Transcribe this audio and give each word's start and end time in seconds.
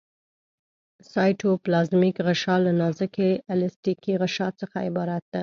سایټوپلازمیک 1.11 2.15
غشا 2.27 2.55
له 2.65 2.71
نازکې 2.81 3.29
الستیکي 3.53 4.13
غشا 4.21 4.47
څخه 4.59 4.77
عبارت 4.89 5.23
ده. 5.33 5.39